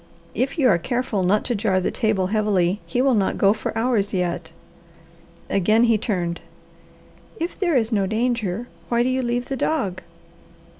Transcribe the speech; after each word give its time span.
If 0.33 0.57
you 0.57 0.67
are 0.67 0.79
careful 0.79 1.21
not 1.21 1.45
to 1.45 1.53
jar 1.53 1.79
the 1.79 1.91
table 1.91 2.25
heavily 2.33 2.81
he 2.87 3.03
will 3.03 3.13
not 3.13 3.37
go 3.37 3.53
for 3.53 3.71
hours 3.77 4.15
yet." 4.15 4.51
Again 5.47 5.83
he 5.83 5.99
turned. 5.99 6.41
"If 7.39 7.59
there 7.59 7.75
is 7.77 7.91
no 7.91 8.07
danger, 8.07 8.67
why 8.89 9.03
do 9.03 9.09
you 9.09 9.21
leave 9.21 9.45
the 9.47 9.55
dog?" 9.55 10.01